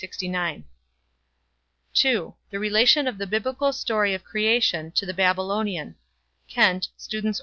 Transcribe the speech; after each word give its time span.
(2) 1.93 2.33
The 2.49 2.57
Relation 2.59 3.05
of 3.07 3.19
the 3.19 3.27
Biblical 3.27 3.71
Story 3.71 4.15
of 4.15 4.23
the 4.23 4.27
Creation 4.29 4.89
to 4.93 5.05
the 5.05 5.13
Babylonian. 5.13 5.93
Kent, 6.47 6.87
_Student's 6.97 7.39
O. 7.39 7.39